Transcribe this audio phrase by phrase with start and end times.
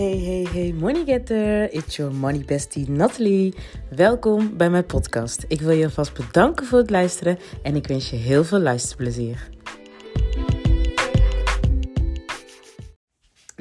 [0.00, 1.68] Hey, hey, hey, money getter.
[1.72, 3.54] It's your money bestie Natalie.
[3.90, 5.44] Welkom bij mijn podcast.
[5.48, 9.48] Ik wil je alvast bedanken voor het luisteren en ik wens je heel veel luisterplezier.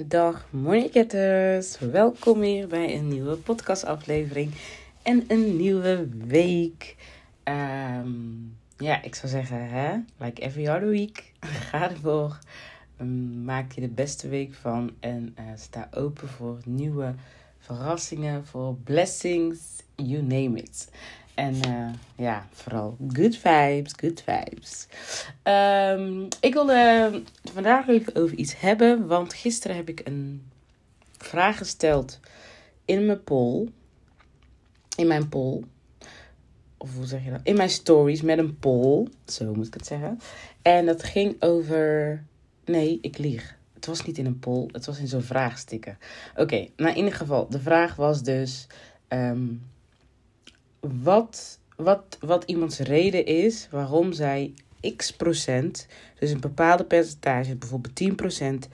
[0.07, 1.79] Dag money getters.
[1.79, 4.53] Welkom weer bij een nieuwe podcastaflevering
[5.01, 6.95] en een nieuwe week.
[7.43, 8.11] Ehm,
[8.77, 11.31] ja, ik zou zeggen, hè, like every other week,
[11.69, 12.39] ga ervoor.
[12.99, 17.13] Ehm, maak je de beste week van en uh, sta open voor nieuwe
[17.59, 19.59] verrassingen, voor blessings,
[19.95, 20.89] you name it.
[21.33, 24.87] En uh, ja, vooral good vibes, good vibes.
[25.43, 27.21] Um, ik wil uh,
[27.53, 30.49] vandaag even over iets hebben, want gisteren heb ik een
[31.17, 32.19] vraag gesteld
[32.85, 33.69] in mijn poll.
[34.95, 35.63] In mijn poll.
[36.77, 37.39] Of hoe zeg je dat?
[37.43, 39.07] In mijn stories met een poll.
[39.25, 40.19] Zo moet ik het zeggen.
[40.61, 42.23] En dat ging over
[42.69, 43.57] Nee, ik lieg.
[43.73, 45.97] Het was niet in een poll, het was in zo'n vraagsticker.
[46.31, 48.67] Oké, okay, nou in ieder geval, de vraag was dus:
[49.07, 49.61] um,
[50.79, 54.53] wat, wat, wat iemands reden is waarom zij
[54.95, 55.87] x procent,
[56.19, 58.67] dus een bepaalde percentage, bijvoorbeeld 10 procent,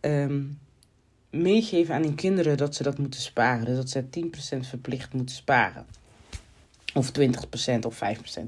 [0.00, 0.58] um,
[1.30, 3.64] meegeven aan hun kinderen dat ze dat moeten sparen.
[3.64, 4.04] Dus dat ze
[4.56, 5.86] 10% verplicht moeten sparen.
[6.94, 7.98] Of 20% of 5%,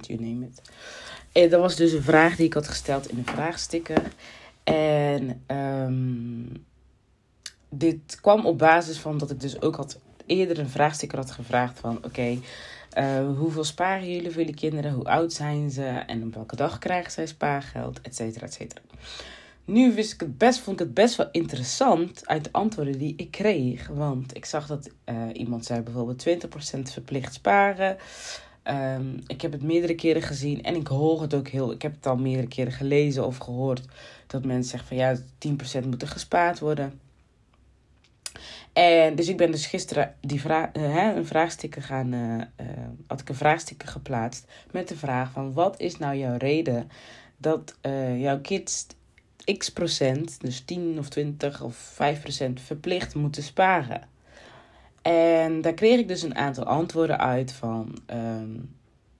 [0.00, 0.60] you name it.
[1.32, 4.02] En dat was dus een vraag die ik had gesteld in een vraagsticker.
[4.64, 6.64] En um,
[7.68, 11.78] dit kwam op basis van dat ik dus ook had eerder een vraagsticker had gevraagd
[11.78, 12.38] van oké,
[12.98, 14.92] uh, hoeveel sparen jullie voor jullie kinderen?
[14.92, 15.84] Hoe oud zijn ze?
[15.84, 18.00] En op welke dag krijgen zij spaargeld?
[18.00, 18.80] Et cetera, et cetera.
[19.64, 23.14] Nu wist ik het best, vond ik het best wel interessant uit de antwoorden die
[23.16, 23.88] ik kreeg.
[23.88, 27.96] Want ik zag dat uh, iemand zei bijvoorbeeld 20% verplicht sparen.
[28.70, 31.72] Um, ik heb het meerdere keren gezien en ik hoor het ook heel.
[31.72, 33.82] Ik heb het al meerdere keren gelezen of gehoord
[34.26, 35.16] dat mensen zeggen van ja,
[35.82, 37.00] 10% moet er gespaard worden.
[38.72, 42.66] En dus ik ben dus gisteren die vraag, hè, een vraagsticker gaan, uh, uh,
[43.06, 46.90] had ik een vraagsticker geplaatst met de vraag van wat is nou jouw reden
[47.36, 47.76] dat
[48.16, 48.86] jouw kids
[49.58, 54.13] x procent, dus 10 of 20 of 5 procent verplicht moeten sparen.
[55.12, 58.74] En daar kreeg ik dus een aantal antwoorden uit van um,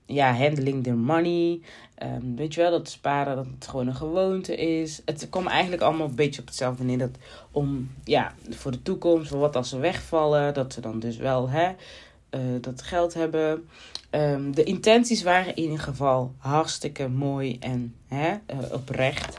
[0.07, 1.61] ja, handling their money.
[2.03, 5.03] Um, weet je wel, dat sparen dat het gewoon een gewoonte is.
[5.05, 6.99] Het kwam eigenlijk allemaal een beetje op hetzelfde neer.
[6.99, 7.19] Dat
[7.51, 11.49] om, ja, voor de toekomst, voor wat als ze wegvallen, dat ze dan dus wel
[11.49, 11.69] hè,
[12.31, 13.69] uh, dat geld hebben.
[14.11, 19.39] Um, de intenties waren in ieder geval hartstikke mooi en hè, uh, oprecht.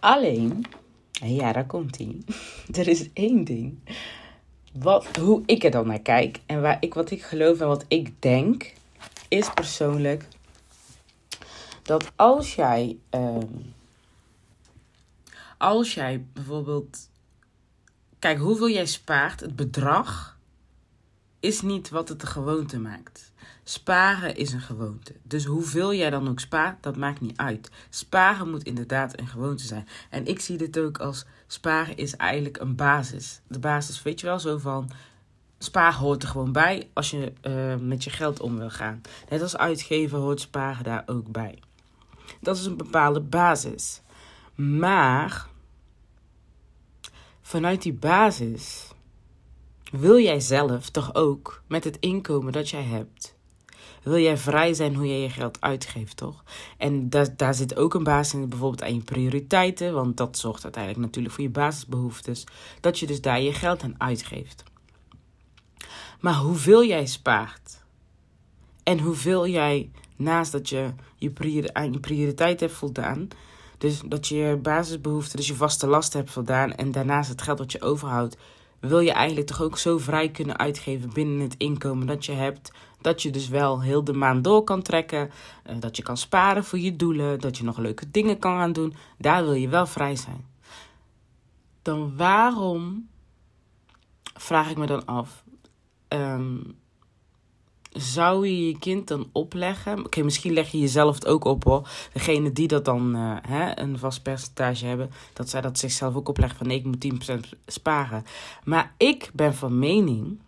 [0.00, 0.64] Alleen,
[1.10, 2.16] ja, daar komt hij.
[2.80, 3.78] er is één ding.
[4.72, 7.84] Wat, hoe ik er dan naar kijk en waar ik, wat ik geloof en wat
[7.88, 8.72] ik denk
[9.28, 10.24] is persoonlijk
[11.82, 13.74] dat als jij, um,
[15.58, 17.08] als jij bijvoorbeeld,
[18.18, 20.38] kijk hoeveel jij spaart, het bedrag
[21.40, 23.32] is niet wat het de gewoonte maakt.
[23.64, 25.14] Sparen is een gewoonte.
[25.22, 27.70] Dus hoeveel jij dan ook spaart, dat maakt niet uit.
[27.90, 29.88] Sparen moet inderdaad een gewoonte zijn.
[30.10, 33.40] En ik zie dit ook als sparen is eigenlijk een basis.
[33.46, 34.90] De basis, weet je wel, zo van
[35.62, 39.00] Sparen hoort er gewoon bij als je uh, met je geld om wil gaan.
[39.28, 41.58] Net als uitgeven hoort sparen daar ook bij.
[42.40, 44.00] Dat is een bepaalde basis.
[44.54, 45.46] Maar
[47.42, 48.89] vanuit die basis
[49.90, 53.38] wil jij zelf toch ook met het inkomen dat jij hebt.
[54.02, 56.44] Wil jij vrij zijn hoe jij je geld uitgeeft, toch?
[56.78, 59.94] En daar, daar zit ook een basis in, bijvoorbeeld aan je prioriteiten.
[59.94, 62.44] Want dat zorgt uiteindelijk natuurlijk voor je basisbehoeftes.
[62.80, 64.62] Dat je dus daar je geld aan uitgeeft.
[66.20, 67.82] Maar hoeveel jij spaart
[68.82, 73.28] en hoeveel jij naast dat je je aan je prioriteit hebt voldaan,
[73.78, 77.58] dus dat je je basisbehoeften, dus je vaste last hebt voldaan en daarnaast het geld
[77.58, 78.36] dat je overhoudt,
[78.80, 82.72] wil je eigenlijk toch ook zo vrij kunnen uitgeven binnen het inkomen dat je hebt.
[83.00, 85.30] Dat je dus wel heel de maand door kan trekken.
[85.64, 87.40] Eh, dat je kan sparen voor je doelen.
[87.40, 88.94] Dat je nog leuke dingen kan gaan doen.
[89.18, 90.44] Daar wil je wel vrij zijn.
[91.82, 93.08] Dan waarom,
[94.22, 95.44] vraag ik me dan af,
[96.08, 96.78] um,
[97.90, 100.04] zou je je kind dan opleggen?
[100.04, 101.88] Oké, misschien leg je jezelf het ook op hoor.
[102.12, 106.28] Degene die dat dan uh, hè, een vast percentage hebben, dat zij dat zichzelf ook
[106.28, 108.24] opleggen van nee, ik moet 10% sparen.
[108.64, 110.40] Maar ik ben van mening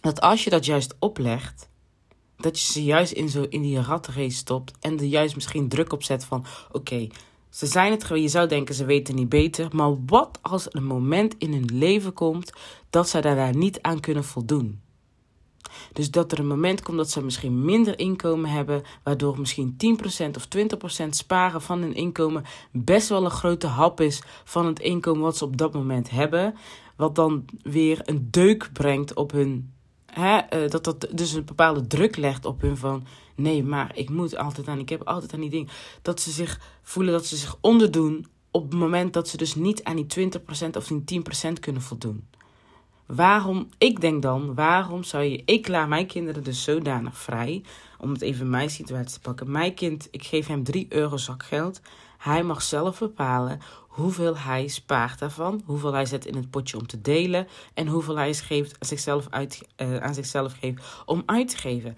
[0.00, 1.68] dat als je dat juist oplegt,
[2.36, 5.92] dat je ze juist in, zo, in die ratrace stopt en er juist misschien druk
[5.92, 7.08] op zet van oké,
[7.50, 8.22] ze zijn het gewoon.
[8.22, 9.68] Je zou denken ze weten niet beter.
[9.72, 12.52] Maar wat als een moment in hun leven komt
[12.90, 14.80] dat ze daar niet aan kunnen voldoen?
[15.92, 19.76] Dus dat er een moment komt dat ze misschien minder inkomen hebben, waardoor misschien
[20.26, 20.48] 10% of
[21.04, 25.36] 20% sparen van hun inkomen best wel een grote hap is van het inkomen wat
[25.36, 26.54] ze op dat moment hebben.
[26.96, 29.72] Wat dan weer een deuk brengt op hun.
[30.06, 33.06] Hè, uh, dat dat dus een bepaalde druk legt op hun van.
[33.36, 35.68] Nee, maar ik moet altijd aan, ik heb altijd aan die dingen.
[36.02, 39.84] Dat ze zich voelen dat ze zich onderdoen op het moment dat ze dus niet
[39.84, 40.30] aan die
[40.66, 42.28] 20% of die 10% kunnen voldoen.
[43.06, 47.62] Waarom, ik denk dan, waarom zou je, ik laat mijn kinderen dus zodanig vrij,
[47.98, 49.50] om het even mijn situatie te pakken.
[49.50, 51.80] Mijn kind, ik geef hem 3 euro zakgeld.
[52.18, 53.60] Hij mag zelf bepalen
[53.96, 58.16] hoeveel hij spaart daarvan, hoeveel hij zet in het potje om te delen en hoeveel
[58.16, 61.96] hij geeft, zichzelf uit, uh, aan zichzelf geeft om uit te geven.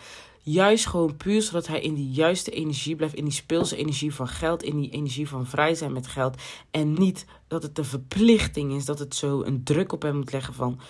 [0.50, 4.28] Juist gewoon puur zodat hij in die juiste energie blijft, in die speelse energie van
[4.28, 6.36] geld, in die energie van vrij zijn met geld.
[6.70, 10.32] En niet dat het een verplichting is, dat het zo een druk op hem moet
[10.32, 10.80] leggen van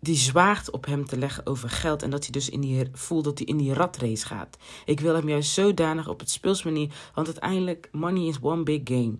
[0.00, 2.02] die zwaard op hem te leggen over geld.
[2.02, 4.56] En dat hij dus in die, voelt dat hij in die ratrace gaat.
[4.84, 6.94] Ik wil hem juist zodanig op het speels manier.
[7.14, 9.14] Want uiteindelijk, money is one big game.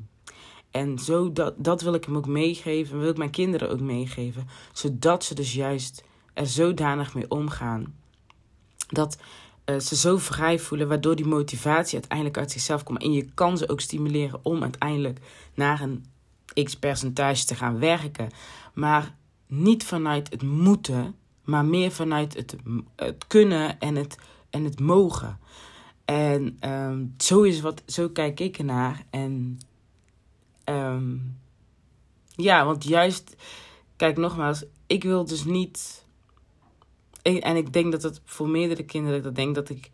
[0.71, 2.99] En zo dat, dat wil ik hem ook meegeven.
[2.99, 4.49] Wil ik mijn kinderen ook meegeven.
[4.73, 6.05] Zodat ze dus juist
[6.35, 7.95] er zodanig mee omgaan.
[8.89, 9.19] Dat
[9.67, 10.89] uh, ze zo vrij voelen.
[10.89, 13.03] Waardoor die motivatie uiteindelijk uit zichzelf komt.
[13.03, 15.19] En je kan ze ook stimuleren om uiteindelijk
[15.55, 16.05] naar een
[16.65, 18.29] x percentage te gaan werken.
[18.75, 19.15] Maar
[19.47, 21.15] niet vanuit het moeten,
[21.45, 22.57] maar meer vanuit het,
[22.97, 24.19] het kunnen en het,
[24.51, 25.39] en het mogen.
[26.05, 29.05] En um, zo, is wat, zo kijk ik ernaar.
[29.11, 29.61] En
[30.65, 31.37] um,
[32.37, 33.37] ja, want juist,
[33.97, 36.06] kijk nogmaals, ik wil dus niet.
[37.35, 39.91] En ik denk dat het voor meerdere kinderen, dat denk dat ik.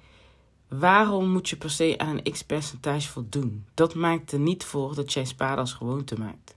[0.68, 3.64] Waarom moet je per se aan een x percentage voldoen?
[3.74, 6.54] Dat maakt er niet voor dat jij sparen als gewoonte maakt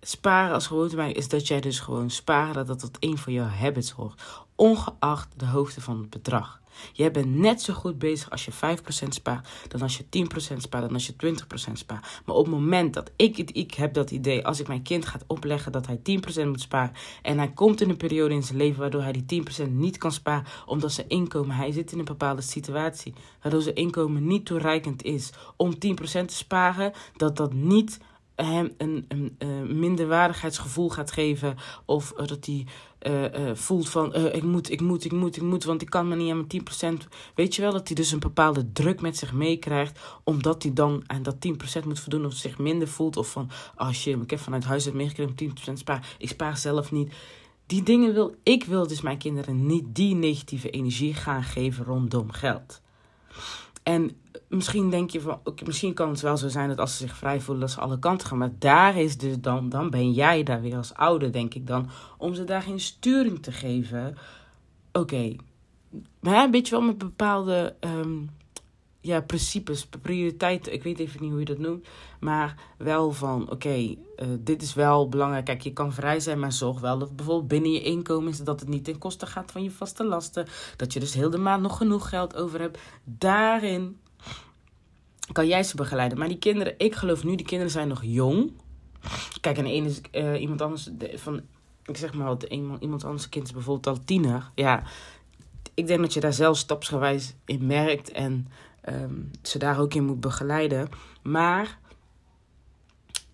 [0.00, 3.46] sparen als gewoonte maken is dat jij dus gewoon sparen dat dat een van jouw
[3.46, 4.22] habits hoort.
[4.54, 6.60] Ongeacht de hoogte van het bedrag.
[6.92, 10.84] Jij bent net zo goed bezig als je 5% spaart, dan als je 10% spaart,
[10.84, 12.20] dan als je 20% spaart.
[12.24, 15.18] Maar op het moment dat ik, ik heb dat idee, als ik mijn kind ga
[15.26, 16.00] opleggen dat hij
[16.44, 16.92] 10% moet sparen.
[17.22, 20.12] En hij komt in een periode in zijn leven waardoor hij die 10% niet kan
[20.12, 25.02] sparen, omdat zijn inkomen, hij zit in een bepaalde situatie, waardoor zijn inkomen niet toereikend
[25.02, 27.98] is om 10% te sparen, dat dat niet
[28.34, 31.56] hem een, een, een minderwaardigheidsgevoel gaat geven.
[31.84, 32.66] Of dat hij
[33.02, 35.90] uh, uh, voelt van uh, ik moet, ik moet, ik moet, ik moet, want ik
[35.90, 36.46] kan me niet aan
[36.80, 37.08] mijn 10%.
[37.34, 41.02] Weet je wel dat hij dus een bepaalde druk met zich meekrijgt, omdat hij dan
[41.06, 41.36] aan dat
[41.82, 43.16] 10% moet voldoen of zich minder voelt.
[43.16, 46.92] Of van, oh shit, ik heb vanuit huis uit meegekregen 10% spaar, ik spaar zelf
[46.92, 47.12] niet.
[47.66, 52.32] Die dingen wil ik wil dus mijn kinderen niet die negatieve energie gaan geven rondom
[52.32, 52.80] geld.
[53.88, 54.10] En
[54.48, 57.40] misschien denk je van, misschien kan het wel zo zijn dat als ze zich vrij
[57.40, 58.38] voelen, dat ze alle kanten gaan.
[58.38, 61.88] Maar daar is dus dan, dan ben jij daar weer als ouder, denk ik dan,
[62.18, 64.16] om ze daar geen sturing te geven.
[64.92, 65.38] Oké, okay.
[66.20, 68.30] een beetje wel met bepaalde um,
[69.00, 70.72] ja, principes, prioriteiten.
[70.72, 71.86] Ik weet even niet hoe je dat noemt.
[72.20, 73.96] Maar wel van, oké, uh,
[74.38, 75.44] dit is wel belangrijk.
[75.44, 78.60] Kijk, je kan vrij zijn, maar zorg wel dat bijvoorbeeld binnen je inkomen is dat
[78.60, 80.46] het niet ten koste gaat van je vaste lasten.
[80.76, 82.78] Dat je dus heel de maand nog genoeg geld over hebt.
[83.04, 83.96] Daarin
[85.32, 86.18] kan jij ze begeleiden.
[86.18, 88.52] Maar die kinderen, ik geloof nu, die kinderen zijn nog jong.
[89.40, 91.40] Kijk, en de ene is uh, iemand anders van,
[91.84, 92.42] ik zeg maar wat,
[92.80, 94.50] iemand anders kind is bijvoorbeeld al tiener.
[94.54, 94.82] Ja,
[95.74, 98.48] ik denk dat je daar zelf stapsgewijs in merkt en
[98.92, 100.88] um, ze daar ook in moet begeleiden.
[101.22, 101.78] Maar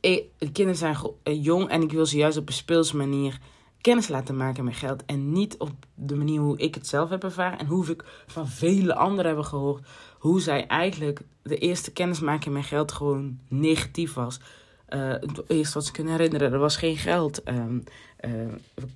[0.00, 3.38] de kinderen zijn eh, jong en ik wil ze juist op een speelse manier
[3.80, 5.04] kennis laten maken met geld.
[5.04, 7.58] En niet op de manier hoe ik het zelf heb ervaren.
[7.58, 9.86] En hoe ik van vele anderen heb gehoord.
[10.18, 14.40] Hoe zij eigenlijk de eerste kennismaking met geld gewoon negatief was.
[14.88, 17.48] Uh, het eerste wat ze kunnen herinneren, er was geen geld.
[17.48, 17.82] Um,
[18.20, 18.30] uh,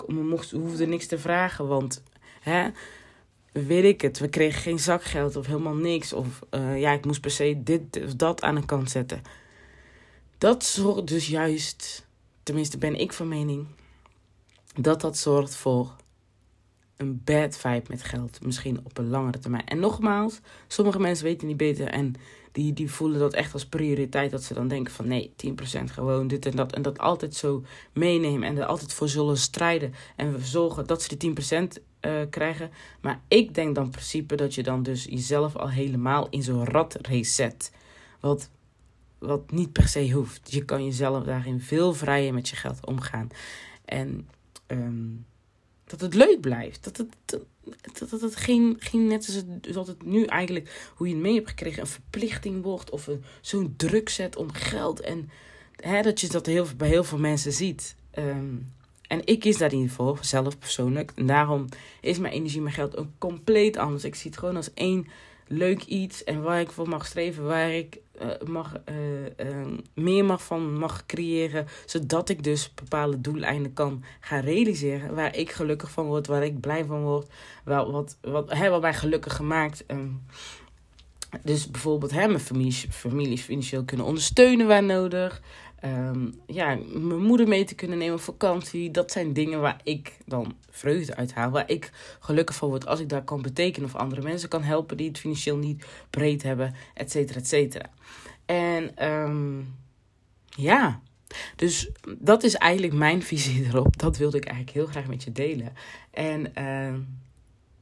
[0.06, 2.02] we, mochten, hoefden niks te vragen, want
[2.40, 2.68] hè,
[3.52, 6.12] weet ik het, we kregen geen zakgeld of helemaal niks.
[6.12, 9.22] Of uh, ja, ik moest per se dit of dat aan de kant zetten.
[10.38, 12.06] Dat zorgt dus juist,
[12.42, 13.66] tenminste ben ik van mening,
[14.74, 15.96] dat dat zorgt voor
[16.98, 18.44] een bad vibe met geld.
[18.44, 19.66] Misschien op een langere termijn.
[19.66, 22.14] En nogmaals, sommige mensen weten niet beter en
[22.52, 24.30] die, die voelen dat echt als prioriteit.
[24.30, 25.32] Dat ze dan denken van nee,
[25.80, 26.72] 10% gewoon dit en dat.
[26.72, 27.62] En dat altijd zo
[27.92, 29.94] meenemen en er altijd voor zullen strijden.
[30.16, 31.34] En we zorgen dat ze die 10%
[32.00, 32.70] uh, eh, krijgen.
[33.00, 36.64] Maar ik denk dan in principe dat je dan dus jezelf al helemaal in zo'n
[36.64, 37.72] rat reset.
[38.20, 38.50] Wat,
[39.18, 40.52] wat niet per se hoeft.
[40.52, 43.28] Je kan jezelf daarin veel vrijer met je geld omgaan.
[43.84, 44.28] En
[44.66, 45.26] um,
[45.90, 46.84] dat het leuk blijft.
[46.84, 51.08] Dat het, dat, dat het geen, geen net zoals het, dat het nu eigenlijk, hoe
[51.08, 52.90] je het mee hebt gekregen, een verplichting wordt.
[52.90, 53.08] Of
[53.40, 55.00] zo'n druk zet om geld.
[55.00, 55.30] En
[55.76, 57.94] hè, dat je dat heel, bij heel veel mensen ziet.
[58.18, 58.72] Um,
[59.08, 61.12] en ik kies daar niet voor, zelf persoonlijk.
[61.14, 61.68] En daarom
[62.00, 64.04] is mijn energie, mijn geld ook compleet anders.
[64.04, 65.06] Ik zie het gewoon als één
[65.46, 67.98] leuk iets en waar ik voor mag streven, waar ik
[68.46, 75.14] mag, uh, meer mag van mag creëren, zodat ik dus bepaalde doeleinden kan gaan realiseren,
[75.14, 77.30] waar ik gelukkig van word, waar ik blij van word,
[77.64, 79.84] wel, wat, wat, hè, wat mij gelukkig gemaakt.
[79.86, 80.22] Um,
[81.42, 85.40] dus bijvoorbeeld hè, mijn familie, familie financieel kunnen ondersteunen waar nodig.
[85.84, 88.90] Um, ja, mijn moeder mee te kunnen nemen op vakantie.
[88.90, 91.50] Dat zijn dingen waar ik dan vreugde uit haal.
[91.50, 93.88] Waar ik gelukkig van word als ik daar kan betekenen.
[93.88, 96.74] Of andere mensen kan helpen die het financieel niet breed hebben.
[96.94, 97.90] Et cetera, et cetera.
[98.46, 99.74] En um,
[100.48, 101.00] ja,
[101.56, 103.98] dus dat is eigenlijk mijn visie erop.
[103.98, 105.72] Dat wilde ik eigenlijk heel graag met je delen.
[106.10, 106.94] En uh,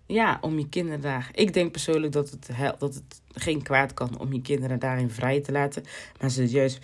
[0.06, 1.30] ja, om je kinderen daar.
[1.32, 2.48] Ik denk persoonlijk dat het,
[2.78, 5.84] dat het geen kwaad kan om je kinderen daarin vrij te laten.
[6.20, 6.78] Maar ze juist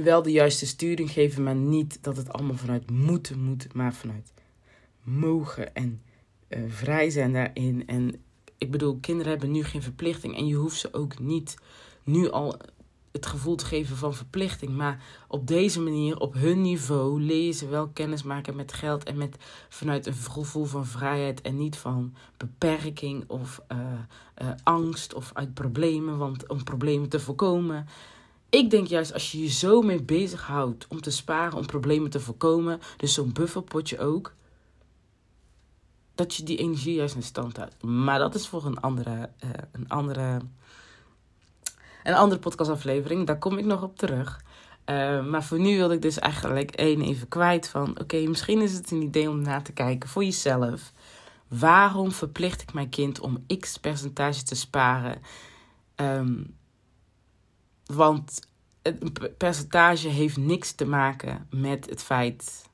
[0.00, 4.32] wel de juiste sturing geven, maar niet dat het allemaal vanuit moeten moet, maar vanuit
[5.02, 6.02] mogen en
[6.48, 7.86] uh, vrij zijn daarin.
[7.86, 8.14] En
[8.58, 11.56] ik bedoel, kinderen hebben nu geen verplichting en je hoeft ze ook niet
[12.04, 12.56] nu al
[13.12, 14.70] het gevoel te geven van verplichting.
[14.76, 19.16] Maar op deze manier, op hun niveau, leer ze wel kennis maken met geld en
[19.16, 19.36] met
[19.68, 23.78] vanuit een gevoel van vrijheid en niet van beperking of uh,
[24.42, 27.86] uh, angst of uit problemen, want om problemen te voorkomen.
[28.52, 32.20] Ik denk juist als je je zo mee bezighoudt om te sparen, om problemen te
[32.20, 34.34] voorkomen, dus zo'n bufferpotje ook,
[36.14, 37.82] dat je die energie juist in stand houdt.
[37.82, 40.40] Maar dat is voor een andere, uh, een andere,
[42.02, 43.26] een andere podcastaflevering.
[43.26, 44.44] Daar kom ik nog op terug.
[44.86, 48.00] Uh, maar voor nu wilde ik dus eigenlijk één even kwijt van...
[48.00, 50.92] Oké, misschien is het een idee om na te kijken voor jezelf.
[51.48, 55.22] Waarom verplicht ik mijn kind om x percentage te sparen...
[55.96, 56.60] Um,
[57.94, 58.40] want
[58.82, 62.68] het percentage heeft niks te maken met het feit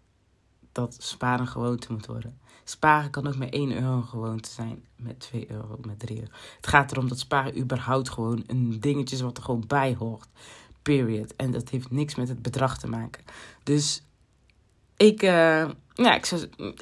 [0.73, 2.39] dat sparen een gewoonte moet worden.
[2.65, 6.31] Sparen kan ook met 1 euro een gewoonte zijn, met 2 euro, met 3 euro.
[6.57, 10.29] Het gaat erom dat sparen überhaupt gewoon een dingetje is wat er gewoon bij hoort.
[10.83, 11.37] Period.
[11.37, 13.25] En dat heeft niks met het bedrag te maken.
[13.63, 14.03] Dus
[14.97, 16.27] ik, uh, ja, ik,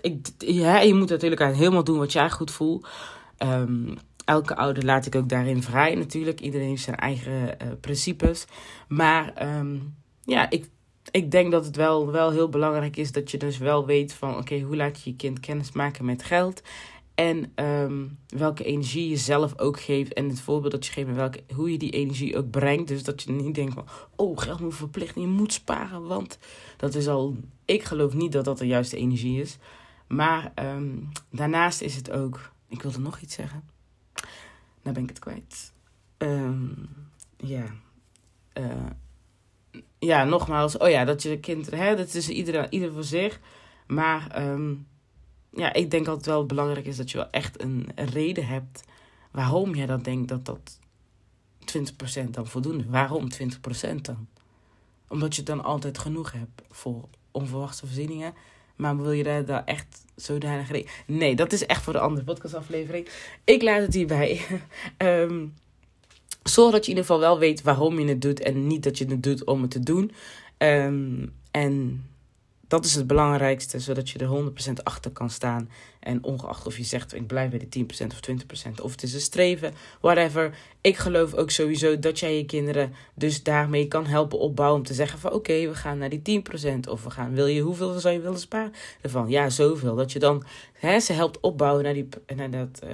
[0.01, 2.89] ik ja, je moet natuurlijk helemaal doen wat jij goed voelt.
[3.39, 6.41] Um, elke ouder laat ik ook daarin vrij natuurlijk.
[6.41, 8.47] Iedereen heeft zijn eigen uh, principes.
[8.89, 10.69] Maar um, ja, ik,
[11.11, 14.37] ik denk dat het wel, wel heel belangrijk is dat je dus wel weet van...
[14.37, 16.63] oké, hoe laat je je kind kennis maken met geld...
[17.17, 20.13] En um, welke energie je zelf ook geeft.
[20.13, 22.89] En het voorbeeld dat je geeft welke, hoe je die energie ook brengt.
[22.89, 23.85] Dus dat je niet denkt van,
[24.17, 25.21] oh, geld moet verplichten.
[25.21, 26.39] Je moet sparen, want
[26.77, 27.37] dat is al...
[27.65, 29.59] Ik geloof niet dat dat de juiste energie is.
[30.09, 32.53] Maar um, daarnaast is het ook...
[32.69, 33.63] Ik wilde nog iets zeggen.
[34.87, 35.73] Nou ben ik het kwijt.
[36.19, 36.89] Um,
[37.37, 37.65] ja.
[38.55, 38.91] Uh,
[39.99, 40.77] ja, nogmaals.
[40.77, 41.71] Oh ja, dat je kind...
[41.71, 43.41] Hè, dat is ieder, ieder voor zich.
[43.87, 44.87] Maar um,
[45.51, 48.85] ja, ik denk altijd wel belangrijk is dat je wel echt een, reden hebt...
[49.31, 50.79] waarom jij dan denkt dat dat
[52.25, 52.87] 20% dan voldoende.
[52.89, 53.29] Waarom
[53.91, 54.29] 20% dan?
[55.09, 58.35] Omdat je dan altijd genoeg hebt voor onverwachte voorzieningen.
[58.77, 60.91] Maar wil je daar, daar echt zodanig reden?
[61.07, 63.09] Nee, dat is echt voor de andere podcastaflevering.
[63.45, 64.41] Ik laat het hierbij.
[64.99, 65.55] um,
[66.43, 68.41] zorg dat je in ieder geval wel weet waarom je het doet.
[68.41, 70.13] En niet dat je het doet om het te doen.
[70.59, 72.05] Um, en
[72.69, 75.71] dat is het belangrijkste, zodat je er 100% achter kan staan.
[76.01, 79.15] En ongeacht of je zegt, ik blijf bij de 10% of 20%, of het is
[79.15, 80.59] een streven, whatever.
[80.81, 84.79] Ik geloof ook sowieso dat jij je kinderen dus daarmee kan helpen opbouwen.
[84.79, 86.91] Om te zeggen van, oké, we gaan naar die 10%.
[86.91, 88.73] Of we gaan, wil je, hoeveel zou je willen sparen?
[89.03, 89.95] Van, ja, zoveel.
[89.95, 92.81] Dat je dan hè, ze helpt opbouwen naar, die, naar dat...
[92.85, 92.91] Uh,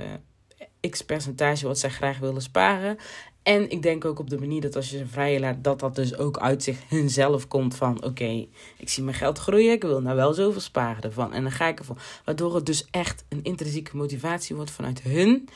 [0.90, 2.96] x percentage wat zij graag willen sparen.
[3.42, 5.94] En ik denk ook op de manier dat als je ze vrij laat, dat dat
[5.94, 8.46] dus ook uit zich hunzelf komt van oké,
[8.78, 11.32] ik zie mijn geld groeien, ik wil nou wel zoveel sparen ervan.
[11.32, 11.98] En dan ga ik ervan.
[12.24, 15.48] Waardoor het dus echt een intrinsieke motivatie wordt vanuit hun.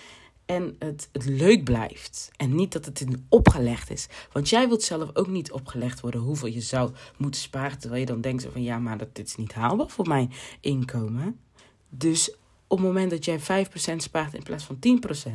[0.47, 2.31] En het, het leuk blijft.
[2.37, 4.07] En niet dat het in opgelegd is.
[4.33, 7.79] Want jij wilt zelf ook niet opgelegd worden hoeveel je zou moeten sparen.
[7.79, 11.39] Terwijl je dan denkt van ja, maar dat, dit is niet haalbaar voor mijn inkomen.
[11.89, 12.37] Dus
[12.69, 13.43] op het moment dat jij 5%
[13.97, 14.79] spaart in plaats van
[15.27, 15.31] 10%.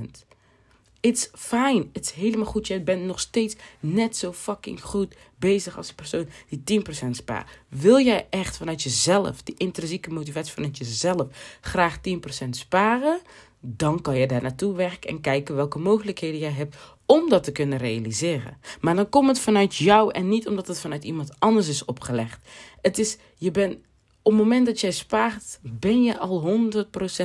[1.01, 1.87] It's fine.
[1.93, 2.67] Het is helemaal goed.
[2.67, 7.49] Jij bent nog steeds net zo fucking goed bezig als de persoon die 10% spaart.
[7.67, 11.27] Wil jij echt vanuit jezelf, die intrinsieke motivatie vanuit jezelf,
[11.61, 11.97] graag
[12.45, 13.21] 10% sparen?
[13.59, 17.51] Dan kan je daar naartoe werken en kijken welke mogelijkheden jij hebt om dat te
[17.51, 18.57] kunnen realiseren.
[18.81, 22.39] Maar dan komt het vanuit jou en niet omdat het vanuit iemand anders is opgelegd.
[22.81, 23.77] Het is, je bent
[24.21, 26.69] op het moment dat jij spaart, ben je al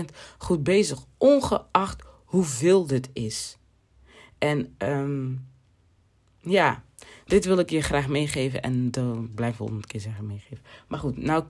[0.01, 0.05] 100%
[0.39, 3.59] goed bezig, ongeacht hoeveel dit is.
[4.39, 5.49] En um,
[6.41, 6.85] ja,
[7.27, 8.63] dit wil ik je graag meegeven.
[8.63, 10.65] En dan blijf volgende keer zeggen meegeven.
[10.89, 11.45] Maar goed, nou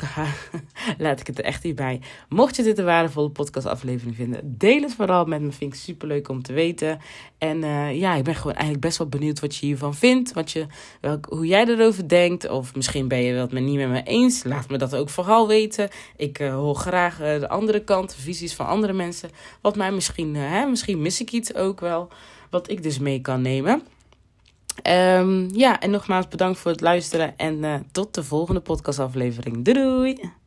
[0.99, 2.01] laat ik het er echt hierbij.
[2.29, 5.53] Mocht je dit een waardevolle podcastaflevering vinden, deel het vooral met me.
[5.53, 6.99] Vind ik super leuk om te weten.
[7.39, 10.33] En uh, ja, ik ben gewoon eigenlijk best wel benieuwd wat je hiervan vindt.
[10.33, 10.67] Wat je,
[11.29, 12.49] hoe jij erover denkt.
[12.49, 14.45] Of misschien ben je het niet met me eens.
[14.45, 15.89] Laat me dat ook vooral weten.
[16.17, 19.31] Ik uh, hoor graag uh, de andere kant, visies van andere mensen.
[19.61, 22.09] Wat mij misschien, hè, misschien mis ik iets ook wel.
[22.51, 23.83] Wat ik dus mee kan nemen.
[24.83, 27.37] Um, ja, en nogmaals bedankt voor het luisteren.
[27.37, 29.65] En tot de volgende podcastaflevering.
[29.65, 30.45] Doei doei!